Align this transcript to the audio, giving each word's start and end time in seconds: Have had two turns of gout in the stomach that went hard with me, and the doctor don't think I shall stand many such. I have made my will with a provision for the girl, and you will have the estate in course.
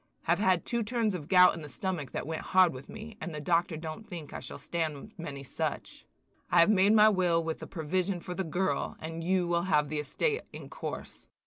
Have 0.23 0.39
had 0.39 0.65
two 0.65 0.81
turns 0.81 1.13
of 1.13 1.27
gout 1.27 1.53
in 1.53 1.61
the 1.61 1.69
stomach 1.69 2.09
that 2.09 2.25
went 2.25 2.41
hard 2.41 2.73
with 2.73 2.89
me, 2.89 3.17
and 3.21 3.35
the 3.35 3.39
doctor 3.39 3.77
don't 3.77 4.09
think 4.09 4.33
I 4.33 4.39
shall 4.39 4.57
stand 4.57 5.13
many 5.15 5.43
such. 5.43 6.07
I 6.49 6.59
have 6.59 6.71
made 6.71 6.93
my 6.93 7.07
will 7.07 7.43
with 7.43 7.61
a 7.61 7.67
provision 7.67 8.19
for 8.19 8.33
the 8.33 8.43
girl, 8.43 8.97
and 8.99 9.23
you 9.23 9.47
will 9.47 9.61
have 9.69 9.89
the 9.89 9.99
estate 9.99 10.41
in 10.51 10.69
course. 10.69 11.27